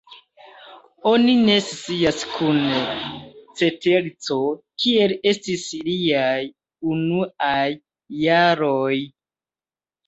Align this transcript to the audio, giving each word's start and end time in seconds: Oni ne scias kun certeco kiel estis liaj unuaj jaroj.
Oni 1.09 1.35
ne 1.49 1.57
scias 1.65 2.23
kun 2.31 2.57
certeco 3.61 4.39
kiel 4.85 5.15
estis 5.35 5.69
liaj 5.91 6.43
unuaj 6.97 7.65
jaroj. 8.27 8.95